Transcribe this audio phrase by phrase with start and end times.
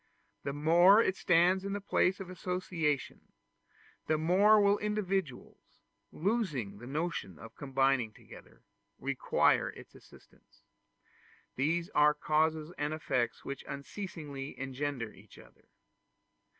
[0.41, 3.33] The more it stands in the place of associations,
[4.07, 8.63] the more will individuals, losing the notion of combining together,
[8.97, 10.63] require its assistance:
[11.55, 15.67] these are causes and effects which unceasingly engender each other.